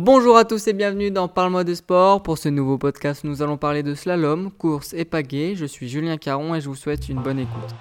[0.00, 2.22] Bonjour à tous et bienvenue dans Parle-moi de sport.
[2.22, 5.56] Pour ce nouveau podcast, nous allons parler de slalom, course et pagaie.
[5.56, 7.74] Je suis Julien Caron et je vous souhaite une bonne écoute.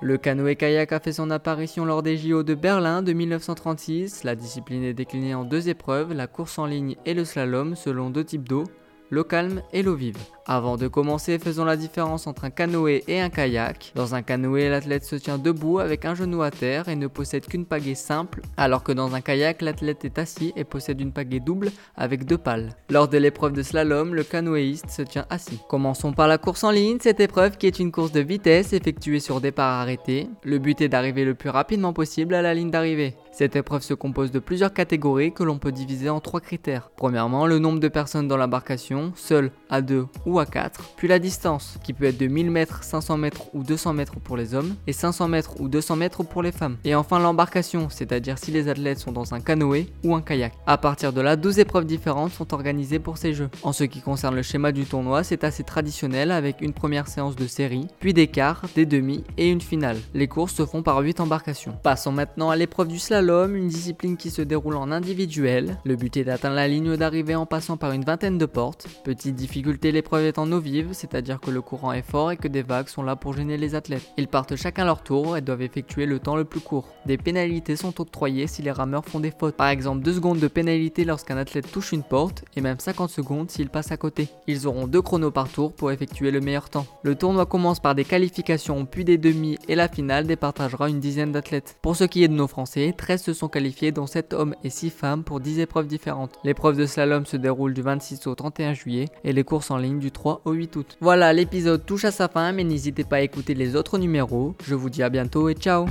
[0.00, 4.22] Le canoë-kayak a fait son apparition lors des JO de Berlin de 1936.
[4.22, 8.10] La discipline est déclinée en deux épreuves, la course en ligne et le slalom, selon
[8.10, 8.62] deux types d'eau,
[9.10, 10.16] l'eau calme et l'eau vive.
[10.50, 13.92] Avant de commencer, faisons la différence entre un canoë et un kayak.
[13.94, 17.44] Dans un canoë, l'athlète se tient debout avec un genou à terre et ne possède
[17.44, 21.40] qu'une pagaie simple, alors que dans un kayak, l'athlète est assis et possède une pagaie
[21.40, 22.70] double avec deux pales.
[22.88, 25.60] Lors de l'épreuve de slalom, le canoëiste se tient assis.
[25.68, 29.20] Commençons par la course en ligne, cette épreuve qui est une course de vitesse effectuée
[29.20, 30.30] sur départ arrêté.
[30.44, 33.14] Le but est d'arriver le plus rapidement possible à la ligne d'arrivée.
[33.32, 36.90] Cette épreuve se compose de plusieurs catégories que l'on peut diviser en trois critères.
[36.96, 41.18] Premièrement, le nombre de personnes dans l'embarcation, seul, à deux ou à 4, puis la
[41.18, 44.74] distance, qui peut être de 1000 mètres, 500 mètres ou 200 mètres pour les hommes,
[44.86, 46.76] et 500 mètres ou 200 mètres pour les femmes.
[46.84, 50.52] Et enfin l'embarcation, c'est-à-dire si les athlètes sont dans un canoë ou un kayak.
[50.66, 53.50] À partir de là, 12 épreuves différentes sont organisées pour ces jeux.
[53.62, 57.36] En ce qui concerne le schéma du tournoi, c'est assez traditionnel avec une première séance
[57.36, 59.98] de série, puis des quarts, des demi et une finale.
[60.14, 61.76] Les courses se font par 8 embarcations.
[61.82, 65.78] Passons maintenant à l'épreuve du slalom, une discipline qui se déroule en individuel.
[65.84, 68.86] Le but est d'atteindre la ligne d'arrivée en passant par une vingtaine de portes.
[69.04, 72.62] Petite difficulté, l'épreuve en eau vive, c'est-à-dire que le courant est fort et que des
[72.62, 74.12] vagues sont là pour gêner les athlètes.
[74.18, 76.88] Ils partent chacun leur tour et doivent effectuer le temps le plus court.
[77.06, 79.56] Des pénalités sont octroyées si les rameurs font des fautes.
[79.56, 83.50] Par exemple 2 secondes de pénalité lorsqu'un athlète touche une porte et même 50 secondes
[83.50, 84.28] s'il passe à côté.
[84.46, 86.86] Ils auront deux chronos par tour pour effectuer le meilleur temps.
[87.02, 91.32] Le tournoi commence par des qualifications puis des demi et la finale départagera une dizaine
[91.32, 91.76] d'athlètes.
[91.82, 94.70] Pour ce qui est de nos Français, 13 se sont qualifiés dont 7 hommes et
[94.70, 96.38] 6 femmes pour 10 épreuves différentes.
[96.44, 99.98] L'épreuve de slalom se déroule du 26 au 31 juillet et les courses en ligne
[100.08, 100.96] du 3 au 8 août.
[101.00, 104.54] Voilà, l'épisode touche à sa fin, mais n'hésitez pas à écouter les autres numéros.
[104.64, 105.86] Je vous dis à bientôt et ciao